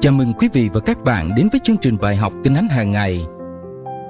Chào 0.00 0.12
mừng 0.12 0.32
quý 0.38 0.48
vị 0.52 0.68
và 0.72 0.80
các 0.80 1.04
bạn 1.04 1.34
đến 1.36 1.48
với 1.52 1.60
chương 1.64 1.76
trình 1.76 1.96
bài 2.00 2.16
học 2.16 2.32
Kinh 2.44 2.54
Thánh 2.54 2.68
hàng 2.68 2.92
ngày. 2.92 3.26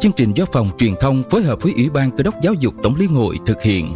Chương 0.01 0.13
trình 0.17 0.33
do 0.35 0.45
phòng 0.53 0.69
truyền 0.79 0.95
thông 1.01 1.23
phối 1.31 1.43
hợp 1.43 1.63
với 1.63 1.73
Ủy 1.77 1.91
ban 1.91 2.11
Cơ 2.11 2.23
đốc 2.23 2.35
Giáo 2.43 2.55
dục 2.55 2.75
Tổng 2.83 2.95
liên 2.99 3.09
hội 3.09 3.39
thực 3.47 3.63
hiện. 3.63 3.93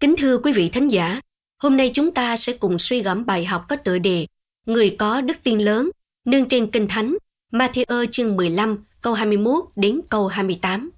Kính 0.00 0.14
thưa 0.18 0.38
quý 0.38 0.52
vị 0.52 0.68
thánh 0.68 0.88
giả, 0.88 1.20
hôm 1.62 1.76
nay 1.76 1.90
chúng 1.94 2.10
ta 2.10 2.36
sẽ 2.36 2.52
cùng 2.52 2.78
suy 2.78 3.02
gẫm 3.02 3.26
bài 3.26 3.44
học 3.44 3.64
có 3.68 3.76
tựa 3.76 3.98
đề 3.98 4.26
Người 4.66 4.96
có 4.98 5.20
đức 5.20 5.36
tin 5.42 5.58
lớn, 5.58 5.90
nương 6.26 6.48
trên 6.48 6.70
Kinh 6.70 6.88
Thánh, 6.88 7.16
Matthew 7.52 8.06
chương 8.10 8.36
15, 8.36 8.84
câu 9.00 9.14
21 9.14 9.64
đến 9.76 10.00
câu 10.08 10.26
28. 10.26 10.90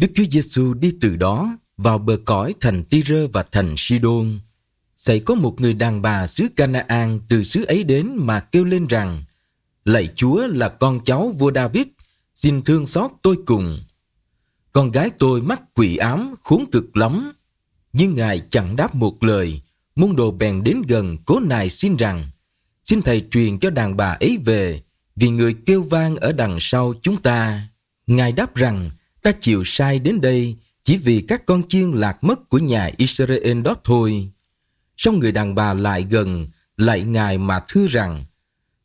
Đức 0.00 0.08
Chúa 0.14 0.24
Giêsu 0.30 0.74
đi 0.74 0.92
từ 1.00 1.16
đó 1.16 1.56
vào 1.76 1.98
bờ 1.98 2.16
cõi 2.24 2.54
thành 2.60 2.84
Tyre 2.84 3.26
và 3.32 3.44
thành 3.52 3.74
Sidon. 3.76 4.26
Xảy 4.96 5.20
có 5.20 5.34
một 5.34 5.60
người 5.60 5.74
đàn 5.74 6.02
bà 6.02 6.26
xứ 6.26 6.48
Canaan 6.56 7.20
từ 7.28 7.44
xứ 7.44 7.64
ấy 7.64 7.84
đến 7.84 8.10
mà 8.16 8.40
kêu 8.40 8.64
lên 8.64 8.86
rằng: 8.86 9.22
Lạy 9.84 10.08
Chúa 10.16 10.46
là 10.46 10.68
con 10.68 11.00
cháu 11.04 11.34
vua 11.38 11.52
David, 11.54 11.86
xin 12.34 12.62
thương 12.62 12.86
xót 12.86 13.10
tôi 13.22 13.36
cùng. 13.46 13.78
Con 14.72 14.90
gái 14.90 15.10
tôi 15.18 15.42
mắc 15.42 15.60
quỷ 15.74 15.96
ám 15.96 16.34
khốn 16.42 16.64
cực 16.72 16.96
lắm. 16.96 17.32
Nhưng 17.92 18.14
Ngài 18.14 18.42
chẳng 18.50 18.76
đáp 18.76 18.94
một 18.94 19.24
lời, 19.24 19.60
môn 19.96 20.16
đồ 20.16 20.30
bèn 20.30 20.64
đến 20.64 20.82
gần 20.88 21.16
cố 21.26 21.40
nài 21.40 21.70
xin 21.70 21.96
rằng: 21.96 22.24
Xin 22.84 23.02
Thầy 23.02 23.26
truyền 23.30 23.58
cho 23.58 23.70
đàn 23.70 23.96
bà 23.96 24.16
ấy 24.20 24.38
về, 24.44 24.82
vì 25.16 25.28
người 25.28 25.54
kêu 25.66 25.82
vang 25.82 26.16
ở 26.16 26.32
đằng 26.32 26.58
sau 26.60 26.94
chúng 27.02 27.16
ta. 27.16 27.68
Ngài 28.06 28.32
đáp 28.32 28.54
rằng: 28.54 28.90
ta 29.22 29.32
chịu 29.40 29.62
sai 29.64 29.98
đến 29.98 30.20
đây 30.20 30.56
chỉ 30.82 30.96
vì 30.96 31.20
các 31.28 31.46
con 31.46 31.62
chiên 31.68 31.90
lạc 31.90 32.24
mất 32.24 32.48
của 32.48 32.58
nhà 32.58 32.90
Israel 32.96 33.62
đó 33.62 33.74
thôi. 33.84 34.30
Xong 34.96 35.18
người 35.18 35.32
đàn 35.32 35.54
bà 35.54 35.74
lại 35.74 36.06
gần, 36.10 36.46
lại 36.76 37.02
Ngài 37.02 37.38
mà 37.38 37.60
thưa 37.68 37.86
rằng, 37.86 38.24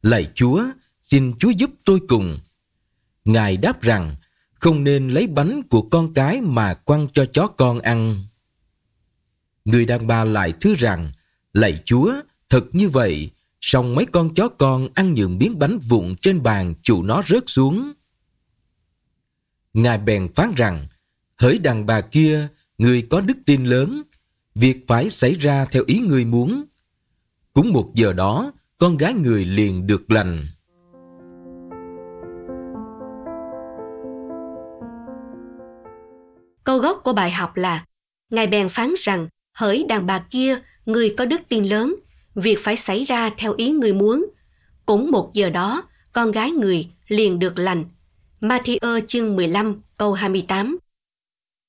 Lạy 0.02 0.32
Chúa, 0.36 0.64
xin 1.02 1.34
Chúa 1.40 1.50
giúp 1.50 1.70
tôi 1.86 2.00
cùng. 2.08 2.40
Ngài 3.26 3.58
đáp 3.58 3.82
rằng, 3.82 4.16
không 4.54 4.84
nên 4.84 5.10
lấy 5.10 5.28
bánh 5.28 5.62
của 5.70 5.82
con 5.82 6.14
cái 6.14 6.42
mà 6.42 6.74
quăng 6.74 7.08
cho 7.14 7.26
chó 7.26 7.48
con 7.48 7.80
ăn. 7.80 8.16
Người 9.66 9.86
đàn 9.86 10.08
bà 10.08 10.24
lại 10.24 10.54
thưa 10.62 10.76
rằng, 10.76 11.12
Lạy 11.54 11.82
Chúa, 11.86 12.14
thật 12.50 12.66
như 12.72 12.90
vậy, 12.90 13.30
xong 13.62 13.96
mấy 13.96 14.06
con 14.06 14.34
chó 14.34 14.50
con 14.50 14.88
ăn 14.94 15.14
những 15.14 15.38
miếng 15.38 15.60
bánh 15.60 15.80
vụn 15.80 16.16
trên 16.22 16.44
bàn 16.44 16.74
chủ 16.82 17.04
nó 17.04 17.24
rớt 17.28 17.44
xuống. 17.48 17.94
Ngài 19.76 19.98
bèn 19.98 20.34
phán 20.36 20.52
rằng, 20.56 20.86
hỡi 21.38 21.58
đàn 21.58 21.86
bà 21.86 22.02
kia, 22.02 22.48
người 22.78 23.08
có 23.10 23.22
đức 23.22 23.38
tin 23.46 23.66
lớn, 23.66 24.02
việc 24.56 24.78
phải 24.88 25.10
xảy 25.10 25.34
ra 25.34 25.66
theo 25.66 25.84
ý 25.88 26.00
người 26.00 26.26
muốn. 26.26 26.64
Cũng 27.54 27.74
một 27.74 27.92
giờ 27.94 28.14
đó, 28.14 28.52
con 28.78 28.98
gái 28.98 29.14
người 29.14 29.46
liền 29.46 29.88
được 29.88 30.12
lành. 30.12 30.46
Câu 36.64 36.80
gốc 36.80 37.02
của 37.04 37.14
bài 37.14 37.32
học 37.32 37.52
là 37.56 37.86
Ngài 38.30 38.48
bèn 38.48 38.70
phán 38.70 38.94
rằng, 38.98 39.28
hỡi 39.54 39.86
đàn 39.90 40.06
bà 40.06 40.20
kia, 40.20 40.60
người 40.86 41.16
có 41.18 41.26
đức 41.26 41.42
tin 41.50 41.66
lớn, 41.66 41.96
việc 42.36 42.58
phải 42.64 42.76
xảy 42.76 43.04
ra 43.04 43.30
theo 43.38 43.54
ý 43.54 43.72
người 43.72 43.94
muốn. 43.94 44.26
Cũng 44.86 45.12
một 45.12 45.32
giờ 45.34 45.50
đó, 45.50 45.84
con 46.14 46.32
gái 46.32 46.52
người 46.52 46.90
liền 47.08 47.40
được 47.40 47.58
lành. 47.58 47.86
Matthew 48.48 49.02
chương 49.08 49.36
15 49.36 49.82
câu 49.98 50.14
28. 50.14 50.78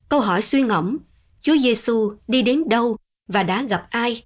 Câu 0.08 0.20
hỏi 0.20 0.42
suy 0.42 0.62
ngẫm, 0.62 0.98
Chúa 1.40 1.56
Giêsu 1.56 2.12
đi 2.28 2.42
đến 2.42 2.68
đâu 2.68 2.96
và 3.28 3.42
đã 3.42 3.62
gặp 3.62 3.86
ai? 3.90 4.24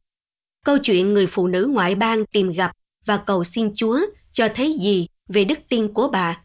Câu 0.65 0.79
chuyện 0.79 1.15
người 1.15 1.27
phụ 1.27 1.47
nữ 1.47 1.71
ngoại 1.73 1.95
bang 1.95 2.27
tìm 2.27 2.51
gặp 2.51 2.73
và 3.07 3.17
cầu 3.17 3.45
xin 3.45 3.75
Chúa 3.75 4.01
cho 4.33 4.49
thấy 4.55 4.73
gì 4.73 5.07
về 5.29 5.45
đức 5.45 5.59
tin 5.69 5.93
của 5.93 6.09
bà? 6.09 6.41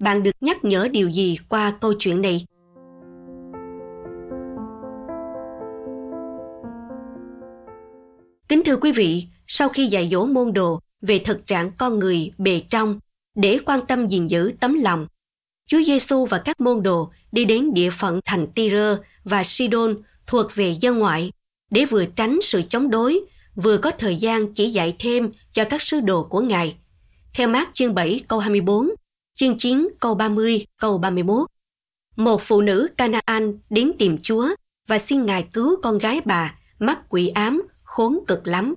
Bạn 0.00 0.22
được 0.22 0.30
nhắc 0.40 0.64
nhở 0.64 0.88
điều 0.92 1.10
gì 1.10 1.38
qua 1.48 1.72
câu 1.80 1.94
chuyện 1.98 2.22
này? 2.22 2.44
Kính 8.48 8.62
thưa 8.64 8.76
quý 8.76 8.92
vị, 8.92 9.26
sau 9.46 9.68
khi 9.68 9.86
dạy 9.86 10.08
dỗ 10.08 10.26
môn 10.26 10.52
đồ 10.52 10.80
về 11.02 11.18
thực 11.18 11.46
trạng 11.46 11.70
con 11.78 11.98
người 11.98 12.32
bề 12.38 12.60
trong 12.70 12.98
để 13.34 13.58
quan 13.66 13.80
tâm 13.86 14.08
gìn 14.08 14.26
giữ 14.26 14.52
tấm 14.60 14.74
lòng 14.82 15.06
Chúa 15.70 15.82
Giêsu 15.82 16.26
và 16.26 16.38
các 16.38 16.60
môn 16.60 16.82
đồ 16.82 17.10
đi 17.32 17.44
đến 17.44 17.74
địa 17.74 17.90
phận 17.90 18.20
thành 18.24 18.46
Tyre 18.54 18.96
và 19.24 19.44
Sidon 19.44 19.96
thuộc 20.26 20.46
về 20.54 20.76
dân 20.80 20.98
ngoại 20.98 21.32
để 21.70 21.84
vừa 21.84 22.04
tránh 22.06 22.38
sự 22.42 22.62
chống 22.68 22.90
đối, 22.90 23.20
vừa 23.54 23.78
có 23.78 23.90
thời 23.90 24.16
gian 24.16 24.54
chỉ 24.54 24.70
dạy 24.70 24.96
thêm 24.98 25.30
cho 25.52 25.64
các 25.64 25.82
sứ 25.82 26.00
đồ 26.00 26.22
của 26.22 26.40
Ngài. 26.40 26.76
Theo 27.34 27.48
mát 27.48 27.70
chương 27.72 27.94
7 27.94 28.20
câu 28.28 28.38
24, 28.38 28.88
chương 29.34 29.58
9 29.58 29.88
câu 30.00 30.14
30, 30.14 30.66
câu 30.76 30.98
31. 30.98 31.46
Một 32.16 32.42
phụ 32.42 32.60
nữ 32.60 32.88
Canaan 32.96 33.58
đến 33.70 33.92
tìm 33.98 34.18
Chúa 34.22 34.48
và 34.88 34.98
xin 34.98 35.26
Ngài 35.26 35.42
cứu 35.52 35.76
con 35.82 35.98
gái 35.98 36.20
bà 36.24 36.54
mắc 36.78 37.00
quỷ 37.08 37.28
ám, 37.28 37.62
khốn 37.82 38.18
cực 38.26 38.46
lắm. 38.46 38.74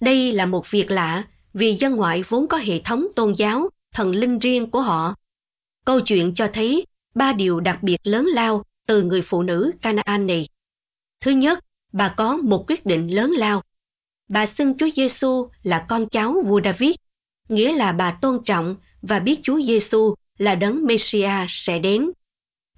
Đây 0.00 0.32
là 0.32 0.46
một 0.46 0.70
việc 0.70 0.90
lạ 0.90 1.24
vì 1.54 1.74
dân 1.74 1.96
ngoại 1.96 2.24
vốn 2.28 2.46
có 2.48 2.56
hệ 2.56 2.80
thống 2.80 3.06
tôn 3.16 3.32
giáo, 3.32 3.68
thần 3.92 4.12
linh 4.12 4.38
riêng 4.38 4.70
của 4.70 4.80
họ 4.80 5.14
Câu 5.84 6.00
chuyện 6.00 6.34
cho 6.34 6.48
thấy 6.52 6.86
ba 7.14 7.32
điều 7.32 7.60
đặc 7.60 7.82
biệt 7.82 7.96
lớn 8.04 8.26
lao 8.26 8.62
từ 8.86 9.02
người 9.02 9.22
phụ 9.22 9.42
nữ 9.42 9.72
Canaan 9.82 10.26
này. 10.26 10.48
Thứ 11.20 11.30
nhất, 11.30 11.58
bà 11.92 12.08
có 12.08 12.36
một 12.36 12.64
quyết 12.68 12.86
định 12.86 13.14
lớn 13.14 13.30
lao. 13.30 13.62
Bà 14.28 14.46
xưng 14.46 14.76
Chúa 14.78 14.88
Giêsu 14.96 15.48
là 15.62 15.86
con 15.88 16.08
cháu 16.08 16.42
vua 16.46 16.60
David, 16.64 16.94
nghĩa 17.48 17.72
là 17.72 17.92
bà 17.92 18.10
tôn 18.10 18.44
trọng 18.44 18.76
và 19.02 19.18
biết 19.18 19.40
Chúa 19.42 19.60
Giêsu 19.60 20.14
là 20.38 20.54
đấng 20.54 20.86
Messiah 20.86 21.46
sẽ 21.48 21.78
đến. 21.78 22.10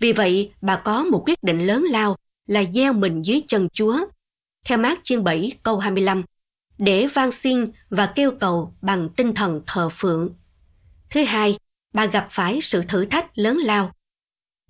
Vì 0.01 0.13
vậy, 0.13 0.53
bà 0.61 0.77
có 0.77 1.05
một 1.05 1.23
quyết 1.27 1.43
định 1.43 1.67
lớn 1.67 1.85
lao 1.91 2.17
là 2.47 2.65
gieo 2.73 2.93
mình 2.93 3.23
dưới 3.23 3.43
chân 3.47 3.69
Chúa. 3.73 3.99
Theo 4.65 4.79
mát 4.79 4.99
chương 5.03 5.25
7 5.25 5.53
câu 5.63 5.79
25, 5.79 6.23
để 6.79 7.07
van 7.07 7.33
xin 7.33 7.67
và 7.91 8.07
kêu 8.07 8.31
cầu 8.41 8.75
bằng 8.83 9.09
tinh 9.09 9.35
thần 9.35 9.61
thờ 9.67 9.89
phượng. 9.93 10.31
Thứ 11.11 11.25
hai, 11.25 11.59
bà 11.97 12.07
gặp 12.07 12.27
phải 12.31 12.61
sự 12.61 12.83
thử 12.89 13.05
thách 13.05 13.39
lớn 13.39 13.57
lao. 13.57 13.93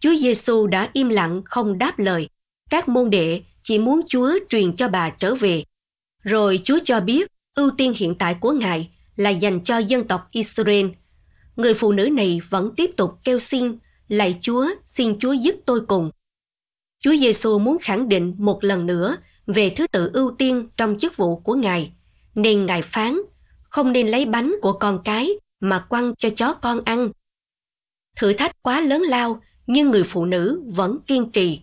Chúa 0.01 0.15
Giêsu 0.15 0.67
đã 0.67 0.89
im 0.93 1.09
lặng 1.09 1.43
không 1.45 1.79
đáp 1.79 1.99
lời. 1.99 2.29
Các 2.71 2.89
môn 2.89 3.11
đệ 3.11 3.43
chỉ 3.63 3.79
muốn 3.79 4.01
Chúa 4.07 4.39
truyền 4.49 4.77
cho 4.77 4.89
bà 4.89 5.11
trở 5.11 5.35
về. 5.35 5.65
Rồi 6.23 6.61
Chúa 6.65 6.79
cho 6.85 7.01
biết 7.01 7.31
ưu 7.55 7.71
tiên 7.71 7.93
hiện 7.97 8.15
tại 8.19 8.35
của 8.41 8.53
Ngài 8.53 8.91
là 9.17 9.31
dành 9.31 9.65
cho 9.65 9.79
dân 9.79 10.05
tộc 10.09 10.29
Israel. 10.31 10.87
Người 11.57 11.75
phụ 11.75 11.93
nữ 11.93 12.09
này 12.09 12.41
vẫn 12.49 12.75
tiếp 12.77 12.91
tục 12.97 13.19
kêu 13.25 13.39
xin, 13.39 13.79
lạy 14.09 14.39
Chúa, 14.41 14.67
xin 14.85 15.19
Chúa 15.19 15.33
giúp 15.33 15.55
tôi 15.65 15.81
cùng. 15.81 16.11
Chúa 17.01 17.17
Giêsu 17.17 17.59
muốn 17.59 17.79
khẳng 17.81 18.09
định 18.09 18.35
một 18.39 18.65
lần 18.65 18.87
nữa 18.87 19.17
về 19.47 19.71
thứ 19.71 19.87
tự 19.87 20.11
ưu 20.13 20.35
tiên 20.39 20.67
trong 20.77 20.99
chức 20.99 21.17
vụ 21.17 21.37
của 21.37 21.55
Ngài, 21.55 21.93
nên 22.35 22.67
Ngài 22.67 22.83
phán, 22.83 23.21
không 23.63 23.93
nên 23.93 24.09
lấy 24.09 24.25
bánh 24.25 24.57
của 24.63 24.73
con 24.73 25.03
cái 25.05 25.31
mà 25.61 25.79
quăng 25.89 26.15
cho 26.17 26.31
chó 26.37 26.53
con 26.53 26.81
ăn. 26.85 27.11
Thử 28.17 28.33
thách 28.33 28.63
quá 28.63 28.81
lớn 28.81 29.03
lao, 29.03 29.43
nhưng 29.67 29.91
người 29.91 30.05
phụ 30.05 30.25
nữ 30.25 30.63
vẫn 30.67 30.99
kiên 31.07 31.31
trì. 31.31 31.61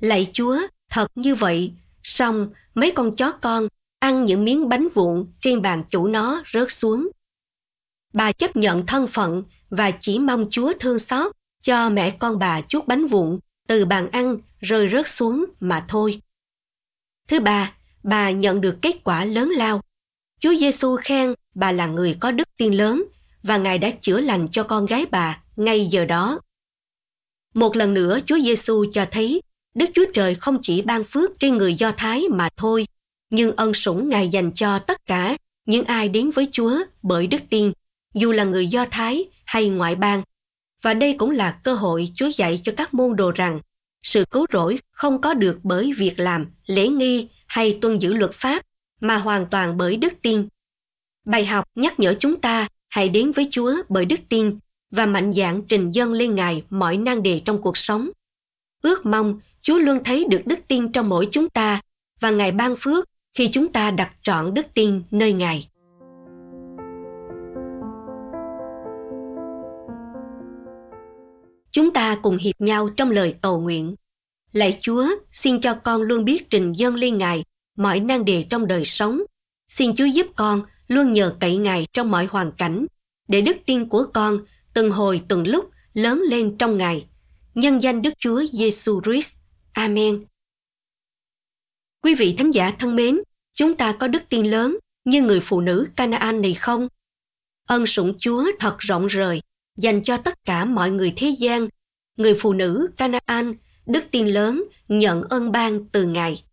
Lạy 0.00 0.30
Chúa, 0.32 0.58
thật 0.90 1.06
như 1.14 1.34
vậy, 1.34 1.72
xong 2.02 2.48
mấy 2.74 2.90
con 2.90 3.16
chó 3.16 3.32
con 3.32 3.68
ăn 3.98 4.24
những 4.24 4.44
miếng 4.44 4.68
bánh 4.68 4.88
vụn 4.94 5.26
trên 5.40 5.62
bàn 5.62 5.84
chủ 5.90 6.08
nó 6.08 6.42
rớt 6.52 6.72
xuống. 6.72 7.08
Bà 8.12 8.32
chấp 8.32 8.56
nhận 8.56 8.86
thân 8.86 9.06
phận 9.06 9.42
và 9.70 9.90
chỉ 9.90 10.18
mong 10.18 10.46
Chúa 10.50 10.72
thương 10.80 10.98
xót 10.98 11.32
cho 11.62 11.90
mẹ 11.90 12.10
con 12.10 12.38
bà 12.38 12.60
chút 12.60 12.86
bánh 12.86 13.06
vụn 13.06 13.38
từ 13.68 13.84
bàn 13.84 14.10
ăn 14.10 14.36
rơi 14.60 14.88
rớt 14.88 15.08
xuống 15.08 15.44
mà 15.60 15.84
thôi. 15.88 16.20
Thứ 17.28 17.40
ba, 17.40 17.72
bà 18.02 18.30
nhận 18.30 18.60
được 18.60 18.76
kết 18.82 19.04
quả 19.04 19.24
lớn 19.24 19.50
lao. 19.50 19.80
Chúa 20.40 20.54
Giêsu 20.54 20.96
khen 20.96 21.34
bà 21.54 21.72
là 21.72 21.86
người 21.86 22.16
có 22.20 22.30
đức 22.30 22.48
tin 22.56 22.74
lớn 22.74 23.04
và 23.42 23.56
Ngài 23.56 23.78
đã 23.78 23.90
chữa 24.00 24.20
lành 24.20 24.48
cho 24.52 24.62
con 24.62 24.86
gái 24.86 25.06
bà 25.10 25.42
ngay 25.56 25.86
giờ 25.86 26.04
đó. 26.04 26.40
Một 27.54 27.76
lần 27.76 27.94
nữa 27.94 28.18
Chúa 28.26 28.38
Giêsu 28.38 28.84
cho 28.92 29.06
thấy 29.10 29.42
Đức 29.74 29.86
Chúa 29.94 30.04
Trời 30.14 30.34
không 30.34 30.58
chỉ 30.62 30.82
ban 30.82 31.04
phước 31.04 31.30
trên 31.38 31.56
người 31.56 31.74
Do 31.74 31.92
Thái 31.92 32.24
mà 32.30 32.48
thôi, 32.56 32.86
nhưng 33.30 33.56
ân 33.56 33.74
sủng 33.74 34.08
Ngài 34.08 34.28
dành 34.28 34.52
cho 34.52 34.78
tất 34.78 35.06
cả 35.06 35.36
những 35.66 35.84
ai 35.84 36.08
đến 36.08 36.30
với 36.30 36.48
Chúa 36.52 36.78
bởi 37.02 37.26
đức 37.26 37.38
tin, 37.50 37.72
dù 38.14 38.32
là 38.32 38.44
người 38.44 38.66
Do 38.66 38.86
Thái 38.90 39.24
hay 39.44 39.68
ngoại 39.68 39.94
bang. 39.94 40.22
Và 40.82 40.94
đây 40.94 41.14
cũng 41.18 41.30
là 41.30 41.50
cơ 41.50 41.74
hội 41.74 42.12
Chúa 42.14 42.30
dạy 42.34 42.60
cho 42.62 42.72
các 42.76 42.94
môn 42.94 43.16
đồ 43.16 43.30
rằng 43.30 43.60
sự 44.02 44.24
cứu 44.30 44.46
rỗi 44.52 44.78
không 44.92 45.20
có 45.20 45.34
được 45.34 45.58
bởi 45.62 45.92
việc 45.96 46.20
làm, 46.20 46.46
lễ 46.66 46.88
nghi 46.88 47.28
hay 47.46 47.78
tuân 47.80 47.98
giữ 47.98 48.14
luật 48.14 48.32
pháp, 48.32 48.62
mà 49.00 49.16
hoàn 49.16 49.46
toàn 49.46 49.76
bởi 49.76 49.96
đức 49.96 50.12
tin. 50.22 50.48
Bài 51.24 51.46
học 51.46 51.64
nhắc 51.74 52.00
nhở 52.00 52.14
chúng 52.18 52.40
ta 52.40 52.68
hãy 52.92 53.08
đến 53.08 53.32
với 53.32 53.48
Chúa 53.50 53.72
bởi 53.88 54.04
đức 54.04 54.20
tin 54.28 54.58
và 54.90 55.06
mạnh 55.06 55.32
dạn 55.32 55.62
trình 55.68 55.90
dâng 55.90 56.12
lên 56.12 56.34
Ngài 56.34 56.62
mọi 56.70 56.96
nan 56.96 57.22
đề 57.22 57.42
trong 57.44 57.62
cuộc 57.62 57.76
sống. 57.76 58.10
Ước 58.82 59.06
mong 59.06 59.40
Chúa 59.62 59.78
luôn 59.78 59.98
thấy 60.04 60.26
được 60.30 60.40
đức 60.44 60.58
tin 60.68 60.92
trong 60.92 61.08
mỗi 61.08 61.28
chúng 61.30 61.48
ta 61.48 61.80
và 62.20 62.30
Ngài 62.30 62.52
ban 62.52 62.74
phước 62.78 63.08
khi 63.34 63.48
chúng 63.52 63.72
ta 63.72 63.90
đặt 63.90 64.12
trọn 64.22 64.54
đức 64.54 64.66
tin 64.74 65.02
nơi 65.10 65.32
Ngài. 65.32 65.68
Chúng 71.70 71.92
ta 71.92 72.16
cùng 72.22 72.36
hiệp 72.36 72.60
nhau 72.60 72.88
trong 72.88 73.10
lời 73.10 73.34
cầu 73.42 73.60
nguyện. 73.60 73.94
Lạy 74.52 74.78
Chúa, 74.80 75.06
xin 75.30 75.60
cho 75.60 75.74
con 75.74 76.02
luôn 76.02 76.24
biết 76.24 76.50
trình 76.50 76.72
dâng 76.72 76.94
lên 76.94 77.18
Ngài 77.18 77.44
mọi 77.76 78.00
nan 78.00 78.24
đề 78.24 78.44
trong 78.50 78.66
đời 78.66 78.84
sống. 78.84 79.22
Xin 79.66 79.96
Chúa 79.96 80.04
giúp 80.04 80.26
con 80.36 80.62
luôn 80.94 81.12
nhờ 81.12 81.36
cậy 81.40 81.56
Ngài 81.56 81.86
trong 81.92 82.10
mọi 82.10 82.26
hoàn 82.26 82.52
cảnh, 82.52 82.86
để 83.28 83.40
đức 83.40 83.56
tin 83.66 83.88
của 83.88 84.06
con 84.14 84.38
từng 84.74 84.90
hồi 84.90 85.22
từng 85.28 85.48
lúc 85.48 85.70
lớn 85.94 86.22
lên 86.30 86.56
trong 86.58 86.78
Ngài. 86.78 87.06
Nhân 87.54 87.82
danh 87.82 88.02
Đức 88.02 88.14
Chúa 88.18 88.42
Giêsu 88.44 89.00
Christ. 89.04 89.36
Amen. 89.72 90.24
Quý 92.02 92.14
vị 92.14 92.34
thánh 92.38 92.50
giả 92.50 92.70
thân 92.70 92.96
mến, 92.96 93.20
chúng 93.54 93.76
ta 93.76 93.92
có 93.92 94.08
đức 94.08 94.22
tin 94.28 94.46
lớn 94.46 94.78
như 95.04 95.22
người 95.22 95.40
phụ 95.40 95.60
nữ 95.60 95.88
Canaan 95.96 96.40
này 96.40 96.54
không? 96.54 96.88
Ơn 97.68 97.86
sủng 97.86 98.14
Chúa 98.18 98.44
thật 98.58 98.78
rộng 98.78 99.06
rời, 99.06 99.42
dành 99.78 100.02
cho 100.02 100.16
tất 100.16 100.44
cả 100.44 100.64
mọi 100.64 100.90
người 100.90 101.12
thế 101.16 101.34
gian. 101.38 101.68
Người 102.16 102.34
phụ 102.34 102.52
nữ 102.52 102.90
Canaan, 102.96 103.54
đức 103.86 104.04
tin 104.10 104.28
lớn, 104.28 104.64
nhận 104.88 105.22
ơn 105.22 105.52
ban 105.52 105.86
từ 105.86 106.06
Ngài. 106.06 106.44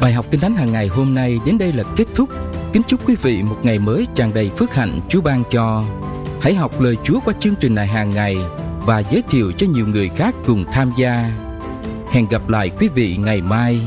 Bài 0.00 0.12
học 0.12 0.26
Kinh 0.30 0.40
Thánh 0.40 0.56
hàng 0.56 0.72
ngày 0.72 0.86
hôm 0.86 1.14
nay 1.14 1.40
đến 1.46 1.58
đây 1.58 1.72
là 1.72 1.84
kết 1.96 2.04
thúc. 2.14 2.28
Kính 2.72 2.82
chúc 2.88 3.08
quý 3.08 3.16
vị 3.22 3.42
một 3.42 3.56
ngày 3.62 3.78
mới 3.78 4.06
tràn 4.14 4.34
đầy 4.34 4.50
phước 4.50 4.74
hạnh 4.74 5.00
Chúa 5.08 5.20
ban 5.20 5.42
cho. 5.50 5.84
Hãy 6.40 6.54
học 6.54 6.80
lời 6.80 6.96
Chúa 7.04 7.20
qua 7.24 7.34
chương 7.40 7.54
trình 7.60 7.74
này 7.74 7.86
hàng 7.86 8.10
ngày 8.10 8.36
và 8.86 8.98
giới 8.98 9.22
thiệu 9.30 9.52
cho 9.52 9.66
nhiều 9.66 9.86
người 9.86 10.08
khác 10.08 10.34
cùng 10.46 10.64
tham 10.72 10.92
gia. 10.96 11.32
Hẹn 12.10 12.26
gặp 12.30 12.48
lại 12.48 12.70
quý 12.78 12.88
vị 12.88 13.16
ngày 13.16 13.40
mai. 13.40 13.80